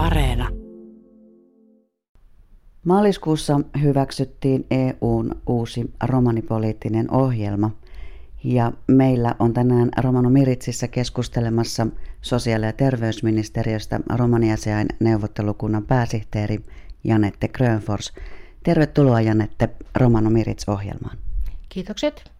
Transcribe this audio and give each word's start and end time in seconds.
Areena. 0.00 0.48
Maaliskuussa 2.84 3.60
hyväksyttiin 3.82 4.66
EUn 4.70 5.34
uusi 5.46 5.94
romanipoliittinen 6.04 7.10
ohjelma. 7.10 7.70
Ja 8.44 8.72
meillä 8.86 9.34
on 9.38 9.52
tänään 9.52 9.88
Romano 10.02 10.30
Miritsissä 10.30 10.88
keskustelemassa 10.88 11.86
sosiaali- 12.20 12.66
ja 12.66 12.72
terveysministeriöstä 12.72 14.00
romaniasiain 14.14 14.86
neuvottelukunnan 15.00 15.84
pääsihteeri 15.86 16.64
Janette 17.04 17.48
Grönfors. 17.48 18.12
Tervetuloa 18.62 19.20
Janette 19.20 19.68
Romano 19.96 20.30
Mirits-ohjelmaan. 20.30 21.18
Kiitokset. 21.68 22.30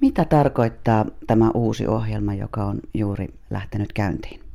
Mitä 0.00 0.24
tarkoittaa 0.24 1.06
tämä 1.26 1.50
uusi 1.54 1.86
ohjelma, 1.86 2.34
joka 2.34 2.64
on 2.64 2.80
juuri 2.94 3.28
lähtenyt 3.50 3.92
käyntiin? 3.92 4.51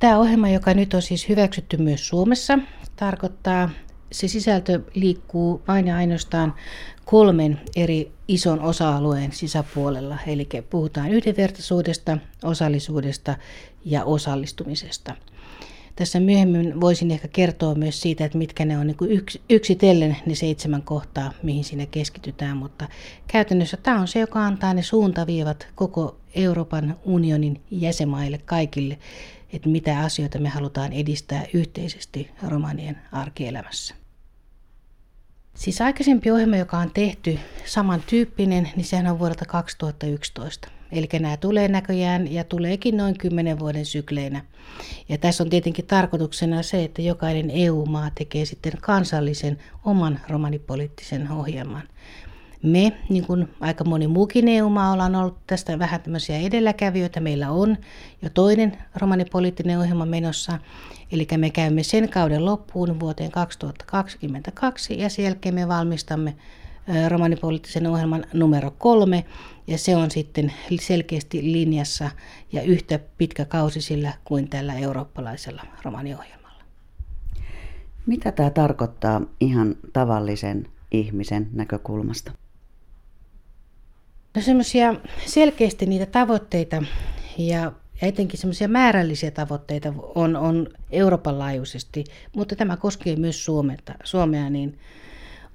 Tämä 0.00 0.18
ohjelma, 0.18 0.48
joka 0.48 0.74
nyt 0.74 0.94
on 0.94 1.02
siis 1.02 1.28
hyväksytty 1.28 1.76
myös 1.76 2.08
Suomessa, 2.08 2.58
tarkoittaa, 2.96 3.70
se 4.12 4.28
sisältö 4.28 4.80
liikkuu 4.94 5.62
vain 5.68 5.86
ja 5.86 5.96
ainoastaan 5.96 6.54
kolmen 7.04 7.60
eri 7.76 8.12
ison 8.28 8.60
osa-alueen 8.60 9.32
sisäpuolella. 9.32 10.18
Eli 10.26 10.48
puhutaan 10.70 11.10
yhdenvertaisuudesta, 11.10 12.18
osallisuudesta 12.44 13.36
ja 13.84 14.04
osallistumisesta. 14.04 15.14
Tässä 15.96 16.20
myöhemmin 16.20 16.80
voisin 16.80 17.10
ehkä 17.10 17.28
kertoa 17.28 17.74
myös 17.74 18.00
siitä, 18.00 18.24
että 18.24 18.38
mitkä 18.38 18.64
ne 18.64 18.78
on 18.78 18.86
niin 18.86 18.96
kuin 18.96 19.10
yks, 19.10 19.38
yksitellen 19.50 20.16
ne 20.26 20.34
seitsemän 20.34 20.82
kohtaa, 20.82 21.32
mihin 21.42 21.64
siinä 21.64 21.86
keskitytään, 21.86 22.56
mutta 22.56 22.88
käytännössä 23.26 23.76
tämä 23.76 24.00
on 24.00 24.08
se, 24.08 24.18
joka 24.18 24.44
antaa 24.44 24.74
ne 24.74 24.82
suuntaviivat 24.82 25.68
koko 25.74 26.16
Euroopan 26.34 26.96
unionin 27.04 27.60
jäsenmaille 27.70 28.38
kaikille, 28.38 28.98
että 29.52 29.68
mitä 29.68 29.98
asioita 29.98 30.38
me 30.38 30.48
halutaan 30.48 30.92
edistää 30.92 31.44
yhteisesti 31.54 32.30
romanien 32.48 32.98
arkielämässä. 33.12 33.94
Siis 35.54 35.80
aikaisempi 35.80 36.30
ohjelma, 36.30 36.56
joka 36.56 36.78
on 36.78 36.90
tehty 36.90 37.38
samantyyppinen, 37.64 38.70
niin 38.76 38.84
sehän 38.84 39.06
on 39.06 39.18
vuodelta 39.18 39.44
2011. 39.44 40.68
Eli 40.92 41.08
nämä 41.20 41.36
tulee 41.36 41.68
näköjään 41.68 42.32
ja 42.32 42.44
tuleekin 42.44 42.96
noin 42.96 43.18
10 43.18 43.58
vuoden 43.58 43.86
sykleinä. 43.86 44.44
Ja 45.08 45.18
tässä 45.18 45.42
on 45.44 45.50
tietenkin 45.50 45.86
tarkoituksena 45.86 46.62
se, 46.62 46.84
että 46.84 47.02
jokainen 47.02 47.50
EU-maa 47.50 48.10
tekee 48.14 48.44
sitten 48.44 48.72
kansallisen 48.80 49.58
oman 49.84 50.20
romanipoliittisen 50.28 51.30
ohjelman. 51.30 51.82
Me, 52.62 52.92
niin 53.08 53.26
kuin 53.26 53.48
aika 53.60 53.84
moni 53.84 54.06
muukin 54.06 54.48
EU-maa, 54.48 54.92
ollaan 54.92 55.14
ollut 55.14 55.36
tästä 55.46 55.78
vähän 55.78 56.00
tämmöisiä 56.00 56.38
edelläkävijöitä. 56.38 57.20
Meillä 57.20 57.50
on 57.50 57.76
jo 58.22 58.30
toinen 58.34 58.78
romanipoliittinen 58.96 59.78
ohjelma 59.78 60.06
menossa, 60.06 60.58
eli 61.12 61.26
me 61.36 61.50
käymme 61.50 61.82
sen 61.82 62.08
kauden 62.08 62.44
loppuun 62.44 63.00
vuoteen 63.00 63.30
2022 63.30 64.98
ja 64.98 65.08
sen 65.08 65.24
jälkeen 65.24 65.54
me 65.54 65.68
valmistamme 65.68 66.36
romanipoliittisen 67.08 67.86
ohjelman 67.86 68.24
numero 68.32 68.70
kolme, 68.78 69.24
ja 69.66 69.78
se 69.78 69.96
on 69.96 70.10
sitten 70.10 70.52
selkeästi 70.80 71.52
linjassa 71.52 72.10
ja 72.52 72.62
yhtä 72.62 73.00
pitkä 73.18 73.44
kausi 73.44 73.80
sillä 73.80 74.12
kuin 74.24 74.48
tällä 74.48 74.74
eurooppalaisella 74.74 75.62
romaniohjelmalla. 75.82 76.64
Mitä 78.06 78.32
tämä 78.32 78.50
tarkoittaa 78.50 79.22
ihan 79.40 79.76
tavallisen 79.92 80.68
ihmisen 80.92 81.48
näkökulmasta? 81.52 82.32
No 84.34 84.42
semmoisia 84.42 84.94
selkeästi 85.26 85.86
niitä 85.86 86.06
tavoitteita 86.06 86.76
ja, 87.38 87.72
ja 88.02 88.08
etenkin 88.08 88.40
semmoisia 88.40 88.68
määrällisiä 88.68 89.30
tavoitteita 89.30 89.94
on, 90.14 90.36
on 90.36 90.68
Euroopan 90.90 91.38
laajuisesti, 91.38 92.04
mutta 92.36 92.56
tämä 92.56 92.76
koskee 92.76 93.16
myös 93.16 93.44
Suomea, 93.44 93.76
Suomea 94.04 94.50
niin 94.50 94.78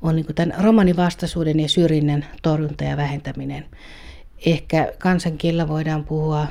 on 0.01 0.15
niin 0.15 0.25
tämän 0.35 0.53
romanivastaisuuden 0.59 1.59
ja 1.59 1.69
syrjinnän 1.69 2.25
torjunta 2.41 2.83
ja 2.83 2.97
vähentäminen. 2.97 3.65
Ehkä 4.45 4.93
kansankielellä 4.97 5.67
voidaan 5.67 6.03
puhua 6.03 6.47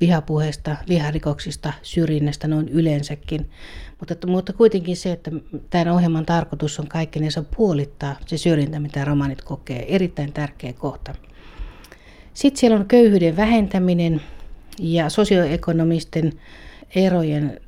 vihapuheesta, 0.00 0.76
viharikoksista, 0.88 1.72
syrjinnästä 1.82 2.48
noin 2.48 2.68
yleensäkin. 2.68 3.50
Mutta, 3.98 4.26
mutta 4.26 4.52
kuitenkin 4.52 4.96
se, 4.96 5.12
että 5.12 5.30
tämän 5.70 5.88
ohjelman 5.88 6.26
tarkoitus 6.26 6.80
on 6.80 6.88
kaikkinensa 6.88 7.42
puolittaa 7.56 8.16
se 8.26 8.38
syrjintä, 8.38 8.80
mitä 8.80 9.04
romanit 9.04 9.42
kokee. 9.42 9.94
Erittäin 9.94 10.32
tärkeä 10.32 10.72
kohta. 10.72 11.14
Sitten 12.34 12.60
siellä 12.60 12.76
on 12.76 12.86
köyhyyden 12.86 13.36
vähentäminen 13.36 14.20
ja 14.78 15.10
sosioekonomisten 15.10 16.32
erojen 16.94 17.60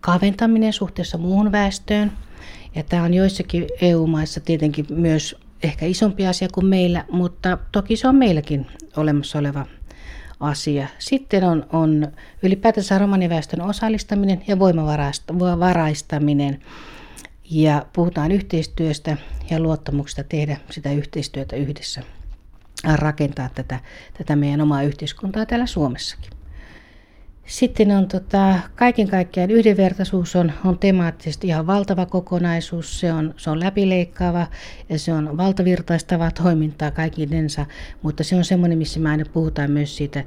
kaventaminen 0.00 0.72
suhteessa 0.72 1.18
muuhun 1.18 1.52
väestöön. 1.52 2.12
Ja 2.74 2.82
tämä 2.82 3.02
on 3.02 3.14
joissakin 3.14 3.66
EU-maissa 3.80 4.40
tietenkin 4.40 4.86
myös 4.90 5.36
ehkä 5.62 5.86
isompi 5.86 6.26
asia 6.26 6.48
kuin 6.54 6.66
meillä, 6.66 7.04
mutta 7.10 7.58
toki 7.72 7.96
se 7.96 8.08
on 8.08 8.16
meilläkin 8.16 8.66
olemassa 8.96 9.38
oleva 9.38 9.66
asia. 10.42 10.88
Sitten 10.98 11.44
on, 11.44 11.66
on 11.72 12.12
ylipäätänsä 12.42 12.98
romaniväestön 12.98 13.60
osallistaminen 13.60 14.44
ja 14.46 14.58
voimavaraistaminen. 14.58 16.62
Ja 17.50 17.86
puhutaan 17.92 18.32
yhteistyöstä 18.32 19.16
ja 19.50 19.60
luottamuksesta 19.60 20.24
tehdä 20.24 20.56
sitä 20.70 20.92
yhteistyötä 20.92 21.56
yhdessä, 21.56 22.02
rakentaa 22.94 23.48
tätä, 23.54 23.80
tätä 24.18 24.36
meidän 24.36 24.60
omaa 24.60 24.82
yhteiskuntaa 24.82 25.46
täällä 25.46 25.66
Suomessakin. 25.66 26.41
Sitten 27.46 27.90
on 27.90 28.08
tota, 28.08 28.58
kaiken 28.76 29.08
kaikkiaan 29.08 29.50
yhdenvertaisuus 29.50 30.36
on, 30.36 30.52
on 30.64 30.78
temaattisesti 30.78 31.46
ihan 31.46 31.66
valtava 31.66 32.06
kokonaisuus. 32.06 33.00
Se 33.00 33.12
on, 33.12 33.34
se 33.36 33.50
on 33.50 33.60
läpileikkaava 33.60 34.46
ja 34.88 34.98
se 34.98 35.12
on 35.12 35.36
valtavirtaistava 35.36 36.30
toimintaa 36.30 36.90
kaikinensa, 36.90 37.66
mutta 38.02 38.24
se 38.24 38.36
on 38.36 38.44
semmoinen, 38.44 38.78
missä 38.78 39.00
me 39.00 39.10
aina 39.10 39.24
puhutaan 39.32 39.70
myös 39.70 39.96
siitä 39.96 40.24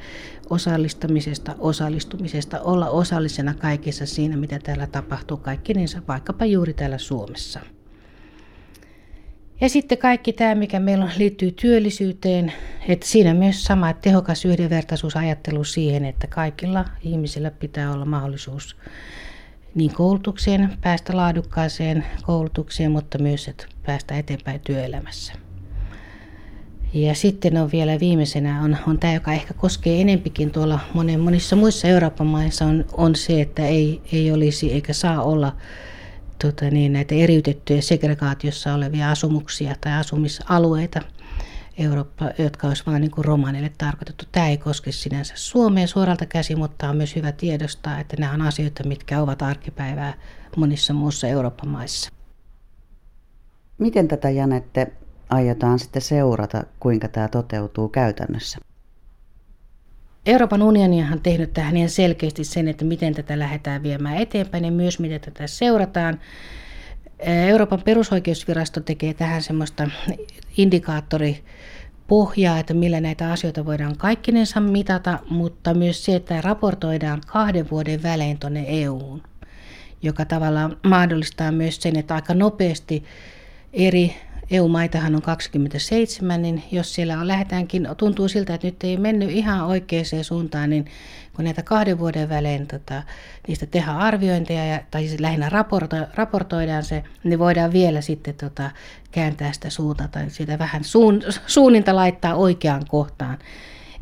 osallistamisesta, 0.50 1.56
osallistumisesta, 1.60 2.62
olla 2.62 2.90
osallisena 2.90 3.54
kaikessa 3.54 4.06
siinä, 4.06 4.38
mitä 4.38 4.60
täällä 4.60 4.88
tapahtuu 4.88 5.38
kaikkinensa, 5.38 6.02
vaikkapa 6.08 6.46
juuri 6.46 6.74
täällä 6.74 6.98
Suomessa. 6.98 7.75
Ja 9.62 9.70
sitten 9.70 9.98
kaikki 9.98 10.34
tämä, 10.34 10.56
mikä 10.56 10.80
meillä 10.80 11.10
liittyy 11.18 11.52
työllisyyteen, 11.52 12.54
että 12.88 13.08
siinä 13.08 13.34
myös 13.34 13.64
sama 13.64 13.90
että 13.90 14.02
tehokas 14.02 14.46
yhdenvertaisuusajattelu 14.46 15.64
siihen, 15.64 16.06
että 16.06 16.28
kaikilla 16.28 16.86
ihmisillä 17.02 17.52
pitää 17.52 17.92
olla 17.92 18.06
mahdollisuus 18.06 18.78
niin 19.76 19.94
koulutukseen, 19.94 20.78
päästä 20.82 21.18
laadukkaaseen 21.18 22.06
koulutukseen, 22.24 22.92
mutta 22.92 23.18
myös, 23.18 23.48
että 23.48 23.66
päästä 23.86 24.18
eteenpäin 24.18 24.60
työelämässä. 24.60 25.34
Ja 26.94 27.16
sitten 27.16 27.58
on 27.58 27.72
vielä 27.72 28.00
viimeisenä 28.00 28.62
on, 28.62 28.78
on 28.88 29.00
tämä, 29.00 29.14
joka 29.14 29.34
ehkä 29.34 29.54
koskee 29.54 30.02
enempikin 30.02 30.52
tuolla 30.52 30.80
monen, 30.94 31.20
monissa 31.20 31.56
muissa 31.56 31.88
Euroopan 31.88 32.28
maissa, 32.28 32.66
on, 32.66 32.86
on 32.94 33.16
se, 33.16 33.42
että 33.42 33.68
ei, 33.68 34.02
ei 34.14 34.32
olisi 34.32 34.74
eikä 34.74 34.94
saa 34.94 35.22
olla 35.22 35.56
tota 36.42 36.66
niin, 36.70 36.94
näitä 36.94 37.16
eriytettyjä 37.16 37.82
segregaatiossa 37.82 38.74
olevia 38.74 39.12
asumuksia 39.12 39.76
tai 39.82 39.94
asumisalueita, 39.94 41.02
Eurooppa, 41.78 42.32
jotka 42.38 42.68
olisi 42.68 42.84
vain 42.86 43.02
niin 43.02 43.12
romaneille 43.18 43.72
tarkoitettu. 43.78 44.26
Tämä 44.32 44.48
ei 44.48 44.58
koske 44.58 44.92
sinänsä 44.92 45.34
Suomeen 45.38 45.88
suoralta 45.88 46.26
käsi, 46.26 46.56
mutta 46.56 46.90
on 46.90 46.98
myös 46.98 47.16
hyvä 47.16 47.32
tiedostaa, 47.32 48.00
että 48.00 48.16
nämä 48.20 48.34
on 48.34 48.42
asioita, 48.42 48.84
mitkä 48.84 49.22
ovat 49.22 49.42
arkipäivää 49.42 50.14
monissa 50.58 50.94
muussa 50.94 51.28
Euroopan 51.28 51.70
maissa. 51.70 52.10
Miten 53.78 54.08
tätä 54.08 54.30
Janette 54.30 54.92
aiotaan 55.30 55.80
sitten 55.80 56.02
seurata, 56.02 56.64
kuinka 56.80 57.08
tämä 57.08 57.28
toteutuu 57.28 57.90
käytännössä? 57.90 58.60
Euroopan 60.26 60.62
unioni 60.62 61.04
on 61.12 61.22
tehnyt 61.22 61.54
tähän 61.54 61.78
ihan 61.78 61.90
selkeästi 61.90 62.44
sen, 62.44 62.68
että 62.68 62.86
miten 62.86 63.14
tätä 63.14 63.40
lähdetään 63.40 63.84
viemään 63.84 64.18
eteenpäin 64.18 64.66
ja 64.66 64.72
myös 64.72 65.00
miten 65.00 65.22
tätä 65.22 65.48
seurataan. 65.48 66.20
Euroopan 67.20 67.82
perusoikeusvirasto 67.86 68.80
tekee 68.80 69.14
tähän 69.14 69.42
semmoista 69.42 69.90
indikaattori 70.58 71.44
pohjaa, 72.08 72.60
että 72.60 72.74
millä 72.74 73.02
näitä 73.02 73.32
asioita 73.32 73.66
voidaan 73.66 73.98
kaikkinensa 73.98 74.60
mitata, 74.60 75.20
mutta 75.30 75.74
myös 75.74 76.06
se, 76.06 76.16
että 76.16 76.42
raportoidaan 76.42 77.22
kahden 77.28 77.70
vuoden 77.72 78.04
välein 78.04 78.40
tuonne 78.40 78.66
EUun, 78.68 79.24
joka 80.02 80.26
tavallaan 80.26 80.78
mahdollistaa 80.84 81.52
myös 81.52 81.82
sen, 81.82 81.96
että 81.96 82.16
aika 82.16 82.34
nopeasti 82.34 83.04
eri 83.74 84.16
EU-maitahan 84.52 85.16
on 85.16 85.22
27, 85.22 86.42
niin 86.42 86.64
jos 86.72 86.96
siellä 86.96 87.20
on, 87.20 87.28
lähdetäänkin, 87.28 87.88
tuntuu 87.98 88.28
siltä, 88.28 88.54
että 88.54 88.68
nyt 88.68 88.84
ei 88.84 88.98
mennyt 88.98 89.32
ihan 89.32 89.66
oikeaan 89.66 90.06
suuntaan, 90.22 90.70
niin 90.70 90.86
kun 91.36 91.46
näitä 91.46 91.64
kahden 91.64 92.00
vuoden 92.00 92.30
välein 92.30 92.68
tota, 92.68 93.04
niistä 93.48 93.66
tehdään 93.66 93.98
arviointeja, 93.98 94.66
ja, 94.66 94.80
tai 94.92 95.08
siis 95.08 95.20
lähinnä 95.20 95.50
raporto, 95.50 95.96
raportoidaan 96.16 96.84
se, 96.84 97.04
niin 97.24 97.40
voidaan 97.40 97.74
vielä 97.74 98.02
sitten 98.02 98.36
tota, 98.36 98.72
kääntää 99.12 99.54
sitä 99.54 99.70
suunta 99.70 100.08
tai 100.08 100.30
sitä 100.30 100.60
vähän 100.60 100.84
suun, 100.84 101.22
suunninta 101.48 101.96
laittaa 101.96 102.36
oikeaan 102.36 102.86
kohtaan. 102.88 103.38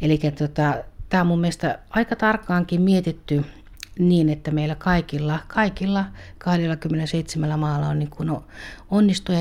Eli 0.02 0.20
tota, 0.38 0.84
tämä 1.10 1.22
on 1.22 1.28
mun 1.28 1.42
mielestä 1.42 1.80
aika 1.90 2.16
tarkkaankin 2.16 2.82
mietitty 2.82 3.46
niin, 4.00 4.30
että 4.30 4.52
meillä 4.52 4.76
kaikilla, 4.76 5.40
kaikilla 5.48 6.06
27 6.38 7.60
maalla 7.60 7.88
on 7.88 8.00
niin 8.00 8.10
kuin 8.10 8.30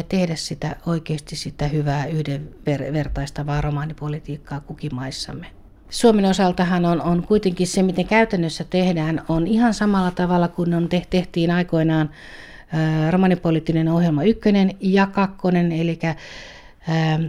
tehdä 0.02 0.36
sitä 0.36 0.76
oikeasti 0.86 1.36
sitä 1.36 1.68
hyvää 1.68 2.06
yhdenvertaistavaa 2.06 3.60
romaanipolitiikkaa 3.60 4.60
kukimaissamme. 4.60 5.46
Suomen 5.90 6.24
osaltahan 6.24 6.84
on, 6.84 7.02
on 7.02 7.22
kuitenkin 7.22 7.66
se, 7.66 7.82
miten 7.82 8.06
käytännössä 8.06 8.64
tehdään, 8.64 9.22
on 9.28 9.46
ihan 9.46 9.74
samalla 9.74 10.10
tavalla 10.10 10.48
kuin 10.48 10.74
on 10.74 10.88
tehtiin 11.10 11.50
aikoinaan 11.50 12.10
romanipoliittinen 13.10 13.88
ohjelma 13.88 14.22
ykkönen 14.22 14.70
ja 14.80 15.06
kakkonen, 15.06 15.72
eli 15.72 15.98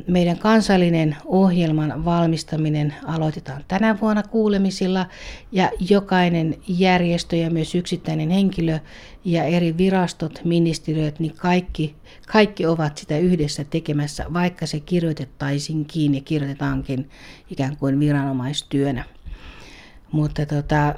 meidän 0.08 0.38
kansallinen 0.40 1.16
ohjelman 1.26 2.06
valmistaminen 2.06 2.94
aloitetaan 3.06 3.64
tänä 3.68 4.00
vuonna 4.02 4.24
kuulemisilla 4.24 5.06
ja 5.52 5.72
jokainen 5.90 6.56
järjestö 6.68 7.36
ja 7.36 7.50
myös 7.50 7.76
yksittäinen 7.76 8.30
henkilö 8.30 8.80
ja 9.26 9.44
eri 9.44 9.78
virastot, 9.78 10.42
ministeriöt, 10.44 11.20
niin 11.20 11.36
kaikki, 11.38 11.96
kaikki 12.28 12.66
ovat 12.66 12.98
sitä 12.98 13.18
yhdessä 13.18 13.64
tekemässä, 13.64 14.26
vaikka 14.34 14.66
se 14.66 14.80
kirjoitettaisiinkin 14.80 16.16
ja 16.16 16.22
kirjoitetaankin 16.22 17.10
ikään 17.50 17.78
kuin 17.78 18.00
viranomaistyönä. 18.00 19.04
Mutta 20.12 20.46
tota, 20.46 20.96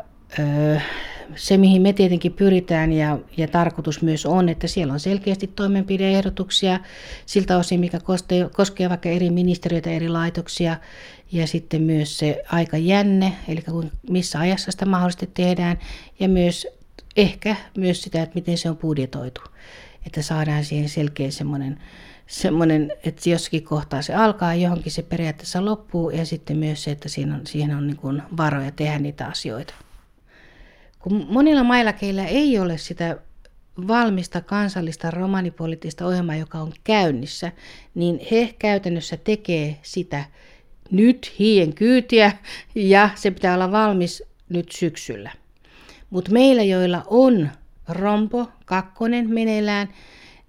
se, 1.35 1.57
mihin 1.57 1.81
me 1.81 1.93
tietenkin 1.93 2.33
pyritään 2.33 2.91
ja, 2.91 3.19
ja 3.37 3.47
tarkoitus 3.47 4.01
myös 4.01 4.25
on, 4.25 4.49
että 4.49 4.67
siellä 4.67 4.93
on 4.93 4.99
selkeästi 4.99 5.47
toimenpideehdotuksia 5.47 6.79
siltä 7.25 7.57
osin, 7.57 7.79
mikä 7.79 7.99
koskee, 7.99 8.49
koskee 8.49 8.89
vaikka 8.89 9.09
eri 9.09 9.29
ministeriöitä, 9.29 9.89
eri 9.89 10.09
laitoksia 10.09 10.77
ja 11.31 11.47
sitten 11.47 11.81
myös 11.81 12.17
se 12.17 12.43
aika 12.51 12.77
jänne, 12.77 13.33
eli 13.47 13.63
missä 14.09 14.39
ajassa 14.39 14.71
sitä 14.71 14.85
mahdollisesti 14.85 15.29
tehdään 15.33 15.79
ja 16.19 16.29
myös 16.29 16.67
ehkä 17.17 17.55
myös 17.77 18.01
sitä, 18.01 18.21
että 18.21 18.35
miten 18.35 18.57
se 18.57 18.69
on 18.69 18.77
budjetoitu, 18.77 19.41
että 20.05 20.21
saadaan 20.21 20.65
siihen 20.65 20.89
selkeä 20.89 21.31
semmoinen 21.31 21.79
semmoinen, 22.27 22.91
että 23.03 23.29
jossakin 23.29 23.63
kohtaa 23.63 24.01
se 24.01 24.15
alkaa, 24.15 24.55
johonkin 24.55 24.91
se 24.91 25.01
periaatteessa 25.01 25.65
loppuu 25.65 26.09
ja 26.09 26.25
sitten 26.25 26.57
myös 26.57 26.83
se, 26.83 26.91
että 26.91 27.09
siinä 27.09 27.35
on, 27.35 27.47
siihen 27.47 27.75
on 27.75 27.87
niin 27.87 27.97
kuin 27.97 28.21
varoja 28.37 28.71
tehdä 28.71 28.99
niitä 28.99 29.27
asioita. 29.27 29.73
Kun 31.05 31.25
monilla 31.29 31.63
mailla, 31.63 31.93
keillä 31.93 32.25
ei 32.25 32.59
ole 32.59 32.77
sitä 32.77 33.17
valmista 33.87 34.41
kansallista 34.41 35.11
romanipoliittista 35.11 36.05
ohjelmaa, 36.05 36.35
joka 36.35 36.59
on 36.59 36.73
käynnissä, 36.83 37.51
niin 37.95 38.19
he 38.31 38.55
käytännössä 38.59 39.17
tekee 39.17 39.77
sitä 39.81 40.25
nyt 40.91 41.33
hien 41.39 41.73
kyytiä 41.73 42.31
ja 42.75 43.09
se 43.15 43.31
pitää 43.31 43.53
olla 43.53 43.71
valmis 43.71 44.23
nyt 44.49 44.71
syksyllä. 44.71 45.31
Mutta 46.09 46.31
meillä, 46.31 46.63
joilla 46.63 47.03
on 47.07 47.49
rompo 47.89 48.49
kakkonen 48.65 49.29
meneillään, 49.29 49.89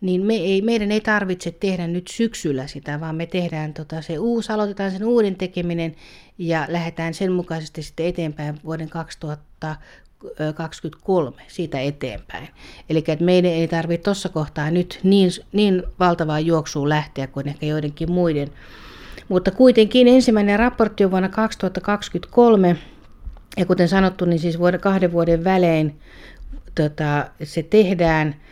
niin 0.00 0.26
me 0.26 0.34
ei, 0.34 0.62
meidän 0.62 0.92
ei 0.92 1.00
tarvitse 1.00 1.50
tehdä 1.50 1.86
nyt 1.86 2.08
syksyllä 2.08 2.66
sitä, 2.66 3.00
vaan 3.00 3.14
me 3.14 3.26
tehdään 3.26 3.74
tota, 3.74 4.02
se 4.02 4.18
uusi, 4.18 4.52
aloitetaan 4.52 4.90
sen 4.90 5.04
uuden 5.04 5.36
tekeminen 5.36 5.94
ja 6.38 6.66
lähdetään 6.68 7.14
sen 7.14 7.32
mukaisesti 7.32 7.82
sitten 7.82 8.06
eteenpäin 8.06 8.60
vuoden 8.64 8.88
2000 8.88 9.76
23 10.54 11.42
siitä 11.48 11.80
eteenpäin. 11.80 12.48
Eli 12.90 12.98
että 12.98 13.24
meidän 13.24 13.50
ei 13.50 13.68
tarvitse 13.68 14.04
tuossa 14.04 14.28
kohtaa 14.28 14.70
nyt 14.70 15.00
niin, 15.02 15.30
niin 15.52 15.82
valtavaa 16.00 16.40
juoksua 16.40 16.88
lähteä 16.88 17.26
kuin 17.26 17.48
ehkä 17.48 17.66
joidenkin 17.66 18.12
muiden. 18.12 18.50
Mutta 19.28 19.50
kuitenkin 19.50 20.08
ensimmäinen 20.08 20.58
raportti 20.58 21.04
on 21.04 21.10
vuonna 21.10 21.28
2023, 21.28 22.76
ja 23.56 23.66
kuten 23.66 23.88
sanottu, 23.88 24.24
niin 24.24 24.38
siis 24.38 24.58
vuoden, 24.58 24.80
kahden 24.80 25.12
vuoden 25.12 25.44
välein 25.44 26.00
tota, 26.74 27.26
se 27.42 27.62
tehdään– 27.62 28.34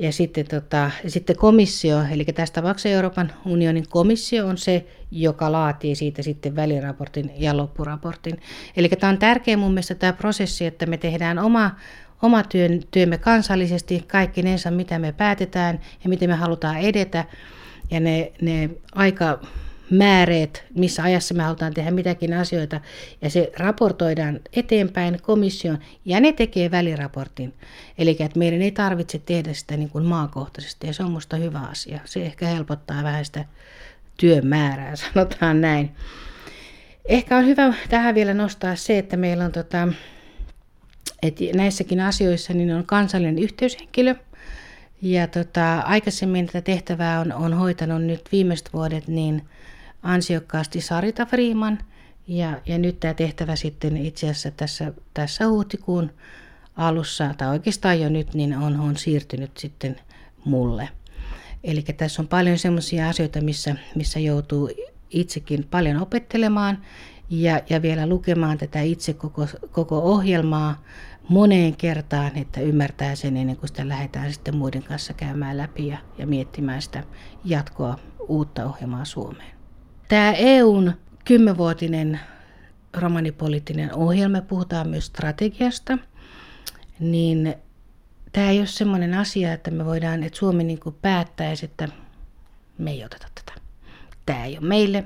ja 0.00 0.12
sitten, 0.12 0.46
tota, 0.46 0.90
sitten 1.06 1.36
komissio, 1.36 2.04
eli 2.10 2.24
tässä 2.24 2.54
tapauksessa 2.54 2.88
Euroopan 2.88 3.32
unionin 3.44 3.88
komissio 3.88 4.46
on 4.46 4.58
se, 4.58 4.86
joka 5.10 5.52
laatii 5.52 5.94
siitä 5.94 6.22
sitten 6.22 6.56
väliraportin 6.56 7.32
ja 7.36 7.56
loppuraportin. 7.56 8.40
Eli 8.76 8.88
tämä 8.88 9.10
on 9.10 9.18
tärkeä 9.18 9.56
mun 9.56 9.72
mielestä 9.72 9.94
tämä 9.94 10.12
prosessi, 10.12 10.66
että 10.66 10.86
me 10.86 10.96
tehdään 10.96 11.38
oma, 11.38 11.70
oma 12.22 12.42
työn, 12.42 12.80
työmme 12.90 13.18
kansallisesti, 13.18 14.04
kaikkinensa 14.06 14.70
mitä 14.70 14.98
me 14.98 15.12
päätetään 15.12 15.80
ja 16.04 16.10
miten 16.10 16.30
me 16.30 16.36
halutaan 16.36 16.76
edetä. 16.76 17.24
Ja 17.90 18.00
ne, 18.00 18.32
ne 18.40 18.70
aika 18.94 19.40
määreet, 19.90 20.64
missä 20.74 21.02
ajassa 21.02 21.34
me 21.34 21.42
halutaan 21.42 21.74
tehdä 21.74 21.90
mitäkin 21.90 22.34
asioita, 22.34 22.80
ja 23.22 23.30
se 23.30 23.52
raportoidaan 23.58 24.40
eteenpäin 24.52 25.18
komission, 25.22 25.78
ja 26.04 26.20
ne 26.20 26.32
tekee 26.32 26.70
väliraportin. 26.70 27.54
Eli 27.98 28.10
että 28.10 28.38
meidän 28.38 28.62
ei 28.62 28.70
tarvitse 28.70 29.18
tehdä 29.18 29.52
sitä 29.52 29.76
niin 29.76 29.88
kuin 29.88 30.04
maakohtaisesti, 30.04 30.86
ja 30.86 30.92
se 30.92 31.02
on 31.02 31.08
minusta 31.08 31.36
hyvä 31.36 31.60
asia. 31.60 32.00
Se 32.04 32.22
ehkä 32.22 32.46
helpottaa 32.46 33.02
vähän 33.02 33.24
sitä 33.24 33.44
työn 34.16 34.46
määrää, 34.46 34.96
sanotaan 35.12 35.60
näin. 35.60 35.90
Ehkä 37.04 37.36
on 37.36 37.46
hyvä 37.46 37.74
tähän 37.88 38.14
vielä 38.14 38.34
nostaa 38.34 38.76
se, 38.76 38.98
että 38.98 39.16
meillä 39.16 39.44
on 39.44 39.52
tota, 39.52 39.88
että 41.22 41.44
näissäkin 41.54 42.00
asioissa 42.00 42.52
niin 42.52 42.74
on 42.74 42.86
kansallinen 42.86 43.38
yhteyshenkilö, 43.38 44.14
ja 45.02 45.26
tota, 45.26 45.78
aikaisemmin 45.78 46.46
tätä 46.46 46.60
tehtävää 46.60 47.20
on, 47.20 47.32
on 47.32 47.54
hoitanut 47.54 48.02
nyt 48.02 48.20
viimeiset 48.32 48.72
vuodet 48.72 49.08
niin 49.08 49.42
ansiokkaasti 50.02 50.80
Sarita 50.80 51.26
Freeman. 51.26 51.78
Ja, 52.28 52.60
ja 52.66 52.78
nyt 52.78 53.00
tämä 53.00 53.14
tehtävä 53.14 53.56
sitten 53.56 53.96
itse 53.96 54.26
asiassa 54.26 54.50
tässä, 54.50 54.92
tässä 55.14 55.48
huhtikuun 55.48 56.10
alussa, 56.76 57.34
tai 57.38 57.48
oikeastaan 57.48 58.00
jo 58.00 58.08
nyt, 58.08 58.34
niin 58.34 58.56
on, 58.56 58.80
on 58.80 58.96
siirtynyt 58.96 59.56
sitten 59.56 59.96
mulle. 60.44 60.88
Eli 61.64 61.82
tässä 61.82 62.22
on 62.22 62.28
paljon 62.28 62.58
sellaisia 62.58 63.08
asioita, 63.08 63.40
missä, 63.40 63.76
missä 63.94 64.20
joutuu 64.20 64.70
itsekin 65.10 65.66
paljon 65.70 65.96
opettelemaan 65.96 66.78
ja, 67.30 67.60
ja 67.70 67.82
vielä 67.82 68.06
lukemaan 68.06 68.58
tätä 68.58 68.80
itse 68.80 69.12
koko, 69.12 69.46
koko 69.72 69.98
ohjelmaa 69.98 70.82
moneen 71.28 71.76
kertaan, 71.76 72.36
että 72.36 72.60
ymmärtää 72.60 73.14
sen 73.14 73.36
ennen 73.36 73.56
kuin 73.56 73.68
sitä 73.68 73.88
lähdetään 73.88 74.32
sitten 74.32 74.56
muiden 74.56 74.82
kanssa 74.82 75.12
käymään 75.12 75.58
läpi 75.58 75.86
ja, 75.86 75.98
ja 76.18 76.26
miettimään 76.26 76.82
sitä 76.82 77.04
jatkoa 77.44 77.98
uutta 78.28 78.64
ohjelmaa 78.64 79.04
Suomeen. 79.04 79.59
Tämä 80.10 80.32
EUn 80.32 80.92
kymmenvuotinen 81.24 82.20
romanipoliittinen 82.96 83.94
ohjelma, 83.94 84.40
puhutaan 84.40 84.88
myös 84.88 85.06
strategiasta, 85.06 85.98
niin 87.00 87.54
tämä 88.32 88.50
ei 88.50 88.58
ole 88.58 88.66
sellainen 88.66 89.14
asia, 89.14 89.52
että 89.52 89.70
me 89.70 89.84
voidaan, 89.84 90.22
että 90.22 90.38
Suomi 90.38 90.64
niin 90.64 90.80
kuin 90.80 90.96
päättäisi, 91.02 91.64
että 91.64 91.88
me 92.78 92.90
ei 92.90 93.04
oteta 93.04 93.26
tätä. 93.34 93.60
Tämä 94.26 94.44
ei 94.44 94.58
ole 94.58 94.66
meille. 94.66 95.04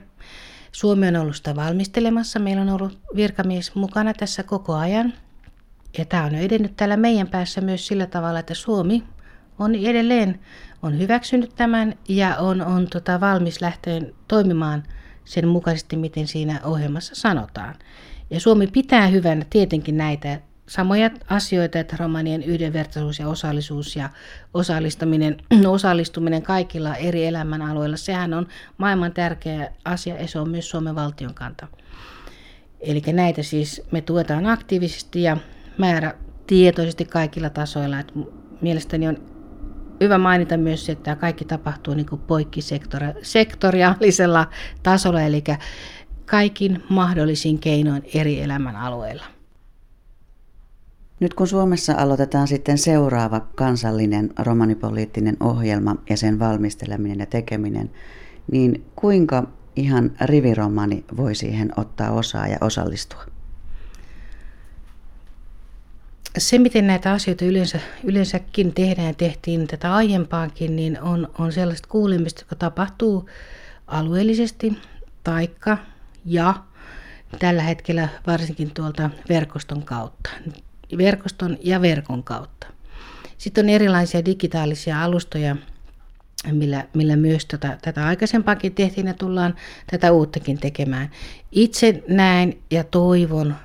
Suomi 0.73 1.09
on 1.09 1.17
ollut 1.17 1.37
sitä 1.37 1.57
valmistelemassa. 1.57 2.39
Meillä 2.39 2.63
on 2.63 2.71
ollut 2.71 2.99
virkamies 3.17 3.75
mukana 3.75 4.15
tässä 4.15 4.43
koko 4.43 4.75
ajan. 4.75 5.13
Ja 5.99 6.05
tämä 6.05 6.25
on 6.25 6.35
edennyt 6.35 6.77
täällä 6.77 6.97
meidän 6.97 7.29
päässä 7.29 7.61
myös 7.61 7.87
sillä 7.87 8.07
tavalla, 8.07 8.39
että 8.39 8.55
Suomi 8.55 9.05
on 9.59 9.75
edelleen 9.75 10.41
on 10.83 10.99
hyväksynyt 10.99 11.55
tämän 11.57 11.95
ja 12.09 12.37
on, 12.37 12.63
on 12.63 12.87
tota 12.91 13.21
valmis 13.21 13.61
lähteen 13.61 14.15
toimimaan 14.29 14.83
sen 15.25 15.49
mukaisesti, 15.49 15.97
miten 15.97 16.27
siinä 16.27 16.61
ohjelmassa 16.65 17.15
sanotaan. 17.15 17.75
Ja 18.31 18.41
Suomi 18.41 18.67
pitää 18.67 19.07
hyvänä 19.07 19.45
tietenkin 19.51 19.97
näitä 19.97 20.41
samoja 20.69 21.11
asioita, 21.29 21.79
että 21.79 21.97
romanien 21.99 22.43
yhdenvertaisuus 22.43 23.19
ja 23.19 23.29
osallisuus 23.29 23.97
ja 23.97 24.11
osallistuminen, 24.55 25.37
osallistuminen 25.69 26.43
kaikilla 26.43 26.97
eri 26.97 27.27
elämän 27.27 27.63
alueilla, 27.63 27.97
sehän 27.97 28.35
on 28.35 28.49
maailman 28.79 29.13
tärkeä 29.13 29.73
asia 29.85 30.15
ja 30.15 30.29
se 30.29 30.39
on 30.39 30.51
myös 30.51 30.71
Suomen 30.71 30.95
valtion 30.95 31.35
kanta. 31.35 31.67
Eli 32.81 33.03
näitä 33.13 33.43
siis 33.43 33.83
me 33.91 34.01
tuetaan 34.01 34.47
aktiivisesti 34.47 35.23
ja 35.23 35.37
määrätietoisesti 35.79 37.05
kaikilla 37.05 37.51
tasoilla. 37.51 37.99
Että 37.99 38.13
mielestäni 38.61 39.09
on 39.09 39.34
hyvä 40.01 40.19
mainita 40.19 40.57
myös, 40.57 40.89
että 40.89 41.05
tämä 41.05 41.17
kaikki 41.17 41.45
tapahtuu 41.45 41.95
niin 41.95 42.07
poikkisektoriaalisella 42.27 44.47
tasolla, 44.83 45.23
eli 45.23 45.45
kaikin 46.27 46.85
mahdollisin 46.89 47.59
keinoin 47.59 48.03
eri 48.15 48.41
elämän 48.41 48.77
alueilla. 48.77 49.25
Nyt 51.21 51.35
kun 51.35 51.47
Suomessa 51.47 51.95
aloitetaan 51.97 52.49
sitten 52.49 52.79
seuraava 52.79 53.41
kansallinen 53.41 54.31
romanipoliittinen 54.39 55.37
ohjelma 55.41 55.97
ja 56.11 56.17
sen 56.17 56.39
valmisteleminen 56.39 57.19
ja 57.19 57.27
tekeminen, 57.27 57.91
niin 58.53 58.85
kuinka 58.97 59.47
ihan 59.77 60.11
riviromani 60.21 61.05
voi 61.17 61.35
siihen 61.35 61.73
ottaa 61.77 62.11
osaa 62.11 62.49
ja 62.49 62.59
osallistua? 62.61 63.25
Se, 66.39 66.59
miten 66.59 66.87
näitä 66.87 67.13
asioita 67.13 67.45
yleensä, 67.45 67.81
yleensäkin 68.05 68.75
tehdään 68.75 69.09
ja 69.09 69.15
tehtiin 69.15 69.67
tätä 69.67 69.95
aiempaakin, 69.95 70.77
niin 70.77 71.01
on, 71.01 71.29
on 71.39 71.53
sellaista 71.53 71.89
kuulemista, 71.89 72.43
joka 72.43 72.57
tapahtuu 72.57 73.29
alueellisesti 73.87 74.79
taikka 75.25 75.79
ja 76.25 76.55
tällä 77.39 77.63
hetkellä 77.63 78.09
varsinkin 78.27 78.71
tuolta 78.71 79.11
verkoston 79.29 79.83
kautta. 79.83 80.31
verkoston 80.99 81.59
ja 81.63 81.81
verkon 81.81 82.25
kautta. 82.25 82.67
Sitten 83.39 83.65
on 83.65 83.69
erilaisia 83.69 84.25
digitaalisia 84.25 85.03
alustoja, 85.03 85.57
millä, 86.53 86.85
millä 86.95 87.17
myös 87.17 87.47
tätä, 87.47 87.79
tätä 87.83 88.07
aikaisempaakin 88.07 88.75
tehtiin 88.75 89.07
ja 89.07 89.15
tullaan 89.15 89.55
tätä 89.91 90.13
uuttakin 90.13 90.59
tekemään. 90.59 91.11
Itse 91.53 92.03
näen 92.09 92.57
ja 92.71 92.85
toivon, 92.85 93.57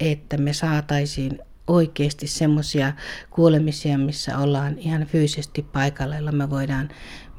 että 0.00 0.36
me 0.36 0.52
saataisiin 0.52 1.38
oikeasti 1.66 2.26
semmoisia 2.26 2.92
kuulemisia, 3.30 3.98
missä 3.98 4.38
ollaan 4.38 4.78
ihan 4.78 5.06
fyysisesti 5.06 5.62
paikalla, 5.62 6.16
jolla 6.16 6.32
me 6.32 6.50
voidaan 6.50 6.88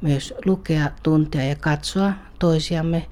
myös 0.00 0.34
lukea, 0.44 0.90
tuntea 1.02 1.44
ja 1.44 1.56
katsoa 1.56 2.12
toisiamme 2.38 3.06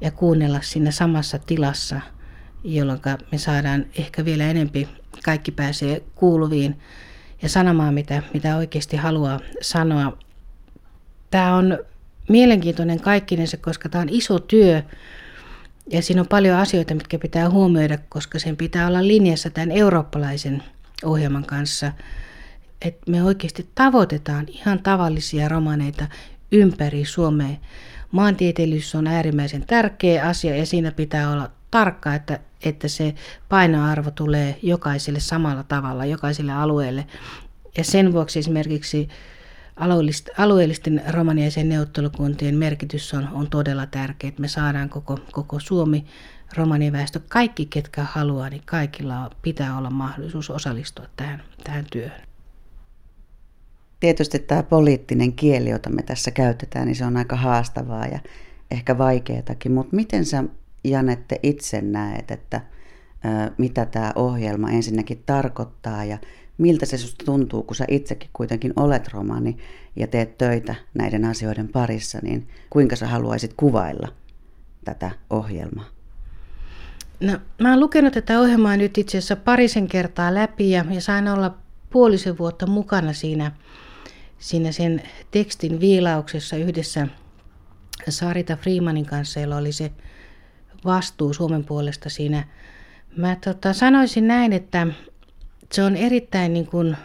ja 0.00 0.10
kuunnella 0.10 0.60
siinä 0.62 0.90
samassa 0.90 1.38
tilassa, 1.38 2.00
jolloin 2.64 3.00
me 3.32 3.38
saadaan 3.38 3.86
ehkä 3.98 4.24
vielä 4.24 4.50
enempi, 4.50 4.88
kaikki 5.24 5.50
pääsee 5.50 6.02
kuuluviin 6.14 6.78
ja 7.42 7.48
sanomaan, 7.48 7.94
mitä, 7.94 8.22
mitä 8.34 8.56
oikeasti 8.56 8.96
haluaa 8.96 9.40
sanoa. 9.60 10.18
Tämä 11.30 11.56
on 11.56 11.78
mielenkiintoinen 12.28 13.00
kaikkinensa, 13.00 13.56
koska 13.56 13.88
tämä 13.88 14.02
on 14.02 14.08
iso 14.08 14.38
työ 14.38 14.82
ja 15.90 16.02
siinä 16.02 16.20
on 16.20 16.28
paljon 16.28 16.58
asioita, 16.58 16.94
mitkä 16.94 17.18
pitää 17.18 17.50
huomioida, 17.50 17.98
koska 18.08 18.38
sen 18.38 18.56
pitää 18.56 18.86
olla 18.86 19.06
linjassa 19.06 19.50
tämän 19.50 19.70
eurooppalaisen 19.70 20.62
ohjelman 21.04 21.44
kanssa. 21.44 21.92
Että 22.82 23.10
me 23.10 23.24
oikeasti 23.24 23.68
tavoitetaan 23.74 24.46
ihan 24.48 24.82
tavallisia 24.82 25.48
romaneita 25.48 26.06
ympäri 26.52 27.04
Suomea. 27.04 27.56
Maantieteellisyys 28.10 28.94
on 28.94 29.06
äärimmäisen 29.06 29.66
tärkeä 29.66 30.26
asia 30.26 30.56
ja 30.56 30.66
siinä 30.66 30.92
pitää 30.92 31.32
olla 31.32 31.50
tarkka, 31.70 32.14
että, 32.14 32.38
että 32.64 32.88
se 32.88 33.14
painoarvo 33.48 34.10
tulee 34.10 34.58
jokaiselle 34.62 35.20
samalla 35.20 35.62
tavalla, 35.62 36.04
jokaiselle 36.04 36.52
alueelle. 36.52 37.06
Ja 37.76 37.84
sen 37.84 38.12
vuoksi 38.12 38.38
esimerkiksi 38.38 39.08
alueellisten 40.36 41.02
romaniaisen 41.08 41.68
neuvottelukuntien 41.68 42.54
merkitys 42.54 43.14
on, 43.14 43.28
on 43.32 43.50
todella 43.50 43.86
tärkeä, 43.86 44.28
että 44.28 44.40
me 44.40 44.48
saadaan 44.48 44.88
koko, 44.88 45.18
koko 45.32 45.60
Suomi, 45.60 46.04
romaniväestö, 46.56 47.20
kaikki 47.28 47.66
ketkä 47.66 48.02
haluaa, 48.02 48.50
niin 48.50 48.62
kaikilla 48.66 49.30
pitää 49.42 49.78
olla 49.78 49.90
mahdollisuus 49.90 50.50
osallistua 50.50 51.06
tähän, 51.16 51.42
tähän 51.64 51.84
työhön. 51.92 52.22
Tietysti 54.00 54.38
tämä 54.38 54.62
poliittinen 54.62 55.32
kieli, 55.32 55.70
jota 55.70 55.90
me 55.90 56.02
tässä 56.02 56.30
käytetään, 56.30 56.86
niin 56.86 56.96
se 56.96 57.04
on 57.04 57.16
aika 57.16 57.36
haastavaa 57.36 58.06
ja 58.06 58.18
ehkä 58.70 58.98
vaikeatakin, 58.98 59.72
mutta 59.72 59.96
miten 59.96 60.24
sä 60.24 60.44
Janette 60.84 61.40
itse 61.42 61.80
näet, 61.80 62.30
että 62.30 62.60
mitä 63.58 63.86
tämä 63.86 64.12
ohjelma 64.14 64.70
ensinnäkin 64.70 65.22
tarkoittaa 65.26 66.04
ja 66.04 66.18
miltä 66.58 66.86
se 66.86 66.98
susta 66.98 67.24
tuntuu, 67.24 67.62
kun 67.62 67.76
sä 67.76 67.84
itsekin 67.88 68.30
kuitenkin 68.32 68.72
olet 68.76 69.08
romani 69.08 69.56
ja 69.96 70.06
teet 70.06 70.38
töitä 70.38 70.74
näiden 70.94 71.24
asioiden 71.24 71.68
parissa, 71.68 72.18
niin 72.22 72.48
kuinka 72.70 72.96
sä 72.96 73.06
haluaisit 73.06 73.54
kuvailla 73.56 74.08
tätä 74.84 75.10
ohjelmaa? 75.30 75.84
No, 77.20 77.38
mä 77.60 77.70
oon 77.70 77.80
lukenut 77.80 78.12
tätä 78.12 78.40
ohjelmaa 78.40 78.76
nyt 78.76 78.98
itse 78.98 79.18
asiassa 79.18 79.36
parisen 79.36 79.88
kertaa 79.88 80.34
läpi 80.34 80.70
ja, 80.70 80.84
ja 80.90 81.00
sain 81.00 81.28
olla 81.28 81.54
puolisen 81.90 82.38
vuotta 82.38 82.66
mukana 82.66 83.12
siinä, 83.12 83.52
siinä 84.38 84.72
sen 84.72 85.02
tekstin 85.30 85.80
viilauksessa 85.80 86.56
yhdessä 86.56 87.08
Sarita 88.08 88.56
Freemanin 88.56 89.06
kanssa, 89.06 89.40
jolla 89.40 89.56
oli 89.56 89.72
se 89.72 89.92
vastuu 90.84 91.34
Suomen 91.34 91.64
puolesta 91.64 92.08
siinä. 92.08 92.44
Mä 93.16 93.36
tota, 93.44 93.72
sanoisin 93.72 94.28
näin, 94.28 94.52
että 94.52 94.86
se 95.72 95.82
on 95.82 95.96
erittäin 95.96 96.52
niin 96.52 96.66
kuin, 96.66 96.96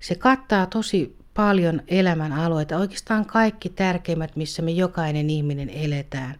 se 0.00 0.14
kattaa 0.14 0.66
tosi 0.66 1.16
paljon 1.34 1.82
elämän 1.88 2.32
alueita, 2.32 2.78
oikeastaan 2.78 3.26
kaikki 3.26 3.68
tärkeimmät, 3.68 4.36
missä 4.36 4.62
me 4.62 4.70
jokainen 4.70 5.30
ihminen 5.30 5.70
eletään. 5.70 6.34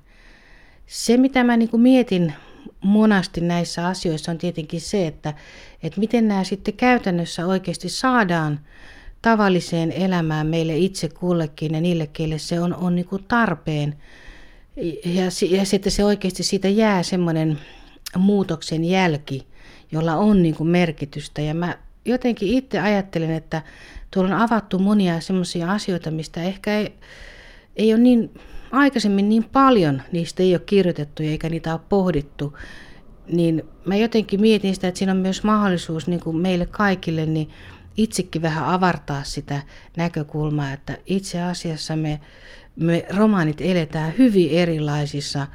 Se, 0.86 1.16
mitä 1.16 1.44
mä 1.44 1.56
niin 1.56 1.68
kuin 1.68 1.80
mietin 1.80 2.32
monasti 2.80 3.40
näissä 3.40 3.86
asioissa 3.86 4.32
on 4.32 4.38
tietenkin 4.38 4.80
se, 4.80 5.06
että, 5.06 5.34
että 5.82 6.00
miten 6.00 6.28
nämä 6.28 6.44
sitten 6.44 6.74
käytännössä 6.74 7.46
oikeasti 7.46 7.88
saadaan 7.88 8.60
tavalliseen 9.22 9.92
elämään 9.92 10.46
meille 10.46 10.76
itse 10.76 11.08
kullekin 11.08 11.74
ja 11.74 11.80
niille, 11.80 12.06
keille 12.06 12.38
se 12.38 12.60
on, 12.60 12.74
on 12.74 12.94
niin 12.94 13.06
kuin 13.06 13.24
tarpeen. 13.28 13.96
Ja, 15.04 15.24
ja 15.50 15.64
sitten 15.64 15.92
se 15.92 16.04
oikeasti 16.04 16.42
siitä 16.42 16.68
jää 16.68 17.02
semmoinen 17.02 17.58
muutoksen 18.18 18.84
jälki, 18.84 19.46
jolla 19.92 20.16
on 20.16 20.42
niin 20.42 20.54
kuin 20.54 20.68
merkitystä. 20.68 21.40
Ja 21.40 21.54
mä 21.54 21.78
jotenkin 22.04 22.48
itse 22.48 22.80
ajattelen, 22.80 23.30
että 23.30 23.62
tuolla 24.10 24.34
on 24.34 24.40
avattu 24.40 24.78
monia 24.78 25.20
semmoisia 25.20 25.72
asioita, 25.72 26.10
mistä 26.10 26.42
ehkä 26.42 26.78
ei, 26.78 26.94
ei 27.76 27.94
ole 27.94 28.02
niin 28.02 28.30
aikaisemmin 28.72 29.28
niin 29.28 29.44
paljon, 29.44 30.02
niistä 30.12 30.42
ei 30.42 30.54
ole 30.54 30.62
kirjoitettu 30.66 31.22
eikä 31.22 31.48
niitä 31.48 31.72
ole 31.72 31.80
pohdittu. 31.88 32.58
Niin 33.32 33.62
mä 33.84 33.96
jotenkin 33.96 34.40
mietin 34.40 34.74
sitä, 34.74 34.88
että 34.88 34.98
siinä 34.98 35.12
on 35.12 35.18
myös 35.18 35.44
mahdollisuus 35.44 36.06
niin 36.06 36.20
kuin 36.20 36.36
meille 36.36 36.66
kaikille 36.66 37.26
niin 37.26 37.50
itsekin 37.96 38.42
vähän 38.42 38.64
avartaa 38.64 39.24
sitä 39.24 39.62
näkökulmaa, 39.96 40.72
että 40.72 40.98
itse 41.06 41.42
asiassa 41.42 41.96
me, 41.96 42.20
me 42.76 43.06
romaanit 43.16 43.60
eletään 43.60 44.12
hyvin 44.18 44.50
erilaisissa 44.50 45.46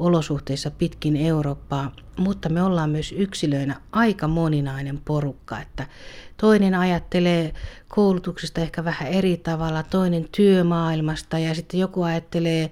olosuhteissa 0.00 0.70
pitkin 0.70 1.16
Eurooppaa, 1.16 1.92
mutta 2.16 2.48
me 2.48 2.62
ollaan 2.62 2.90
myös 2.90 3.12
yksilöinä 3.12 3.80
aika 3.92 4.28
moninainen 4.28 5.00
porukka, 5.04 5.60
että 5.60 5.86
toinen 6.36 6.74
ajattelee 6.74 7.52
koulutuksesta 7.88 8.60
ehkä 8.60 8.84
vähän 8.84 9.08
eri 9.08 9.36
tavalla, 9.36 9.82
toinen 9.82 10.28
työmaailmasta 10.36 11.38
ja 11.38 11.54
sitten 11.54 11.80
joku 11.80 12.02
ajattelee 12.02 12.70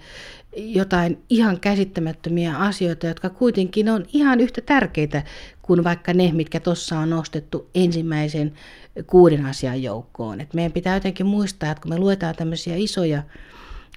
jotain 0.56 1.22
ihan 1.30 1.60
käsittämättömiä 1.60 2.56
asioita, 2.56 3.06
jotka 3.06 3.30
kuitenkin 3.30 3.88
on 3.88 4.06
ihan 4.12 4.40
yhtä 4.40 4.60
tärkeitä 4.60 5.22
kuin 5.62 5.84
vaikka 5.84 6.14
ne, 6.14 6.32
mitkä 6.32 6.60
tuossa 6.60 6.98
on 6.98 7.10
nostettu 7.10 7.70
ensimmäisen 7.74 8.52
kuuden 9.06 9.46
asian 9.46 9.82
joukkoon. 9.82 10.40
Et 10.40 10.54
meidän 10.54 10.72
pitää 10.72 10.96
jotenkin 10.96 11.26
muistaa, 11.26 11.70
että 11.70 11.82
kun 11.82 11.92
me 11.92 11.98
luetaan 11.98 12.34
tämmöisiä 12.34 12.74
isoja 12.76 13.22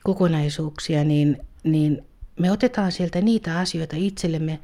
kokonaisuuksia, 0.04 1.04
niin, 1.04 1.38
niin 1.64 2.04
me 2.40 2.52
otetaan 2.52 2.92
sieltä 2.92 3.22
niitä 3.22 3.60
asioita 3.60 3.96
itsellemme 4.00 4.60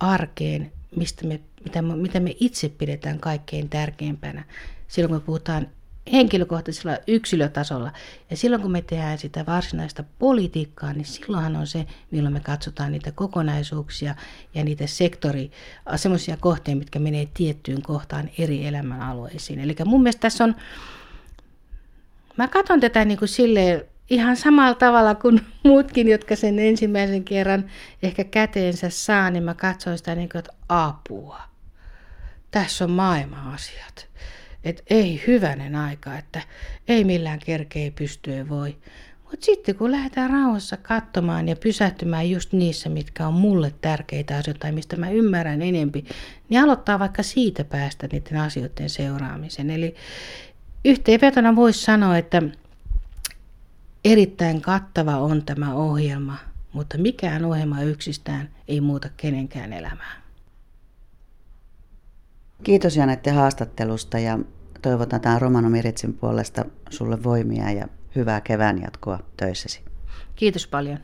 arkeen, 0.00 0.72
mistä 0.96 1.26
me, 1.26 1.40
mitä, 1.64 1.82
me, 1.82 1.96
mitä 1.96 2.20
me 2.20 2.36
itse 2.40 2.68
pidetään 2.68 3.20
kaikkein 3.20 3.68
tärkeimpänä. 3.68 4.44
Silloin 4.88 5.08
kun 5.08 5.16
me 5.16 5.26
puhutaan 5.26 5.68
henkilökohtaisella 6.12 6.98
yksilötasolla. 7.06 7.92
Ja 8.30 8.36
silloin 8.36 8.62
kun 8.62 8.70
me 8.70 8.82
tehdään 8.82 9.18
sitä 9.18 9.46
varsinaista 9.46 10.04
politiikkaa, 10.18 10.92
niin 10.92 11.04
silloinhan 11.04 11.56
on 11.56 11.66
se, 11.66 11.86
milloin 12.10 12.32
me 12.32 12.40
katsotaan 12.40 12.92
niitä 12.92 13.12
kokonaisuuksia 13.12 14.14
ja 14.54 14.64
niitä 14.64 14.86
sektori, 14.86 15.50
semmoisia 15.96 16.36
kohteita, 16.36 16.78
mitkä 16.78 16.98
menee 16.98 17.28
tiettyyn 17.34 17.82
kohtaan 17.82 18.30
eri 18.38 18.66
elämänalueisiin. 18.66 19.60
Eli 19.60 19.76
mun 19.84 20.02
mielestä 20.02 20.20
tässä 20.20 20.44
on, 20.44 20.54
mä 22.36 22.48
katson 22.48 22.80
tätä 22.80 23.04
niin 23.04 23.18
kuin 23.18 23.28
silleen, 23.28 23.82
ihan 24.10 24.36
samalla 24.36 24.74
tavalla 24.74 25.14
kuin 25.14 25.40
muutkin, 25.64 26.08
jotka 26.08 26.36
sen 26.36 26.58
ensimmäisen 26.58 27.24
kerran 27.24 27.70
ehkä 28.02 28.24
käteensä 28.24 28.90
saa, 28.90 29.30
niin 29.30 29.42
mä 29.42 29.54
katsoin 29.54 29.98
sitä 29.98 30.14
niin 30.14 30.28
kuin, 30.28 30.38
että 30.38 30.52
apua. 30.68 31.40
Tässä 32.50 32.84
on 32.84 32.90
maailma-asiat. 32.90 34.08
Että 34.64 34.82
ei 34.90 35.22
hyvänen 35.26 35.76
aika, 35.76 36.18
että 36.18 36.42
ei 36.88 37.04
millään 37.04 37.38
kerkeä 37.38 37.90
pystyä 37.90 38.48
voi. 38.48 38.76
Mutta 39.34 39.46
sitten 39.46 39.74
kun 39.74 39.90
lähdetään 39.90 40.30
rauhassa 40.30 40.76
katsomaan 40.76 41.48
ja 41.48 41.56
pysähtymään 41.56 42.30
just 42.30 42.52
niissä, 42.52 42.88
mitkä 42.88 43.26
on 43.26 43.34
mulle 43.34 43.74
tärkeitä 43.80 44.36
asioita 44.36 44.60
tai 44.60 44.72
mistä 44.72 44.96
mä 44.96 45.10
ymmärrän 45.10 45.62
enempi, 45.62 46.04
niin 46.48 46.62
aloittaa 46.62 46.98
vaikka 46.98 47.22
siitä 47.22 47.64
päästä 47.64 48.08
niiden 48.12 48.36
asioiden 48.36 48.90
seuraamisen. 48.90 49.70
Eli 49.70 49.94
yhteenvetona 50.84 51.56
voisi 51.56 51.82
sanoa, 51.82 52.18
että 52.18 52.42
erittäin 54.04 54.60
kattava 54.60 55.16
on 55.16 55.44
tämä 55.44 55.74
ohjelma, 55.74 56.36
mutta 56.72 56.98
mikään 56.98 57.44
ohjelma 57.44 57.82
yksistään 57.82 58.48
ei 58.68 58.80
muuta 58.80 59.08
kenenkään 59.16 59.72
elämää. 59.72 60.22
Kiitos 62.62 62.96
Janette 62.96 63.30
haastattelusta 63.30 64.18
ja 64.18 64.38
toivotetaan 64.82 65.40
Romano 65.40 65.70
Miritsin 65.70 66.12
puolesta 66.14 66.64
sulle 66.90 67.22
voimia 67.22 67.70
ja 67.70 67.88
hyvää 68.16 68.40
kevään 68.40 68.82
jatkoa 68.82 69.18
töissäsi. 69.36 69.80
Kiitos 70.36 70.66
paljon. 70.66 70.98